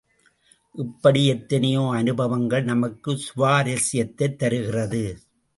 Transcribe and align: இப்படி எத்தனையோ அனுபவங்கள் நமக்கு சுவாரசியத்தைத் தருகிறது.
இப்படி 0.75 1.27
எத்தனையோ 1.27 1.89
அனுபவங்கள் 1.91 2.63
நமக்கு 2.63 3.17
சுவாரசியத்தைத் 3.17 4.35
தருகிறது. 4.35 5.17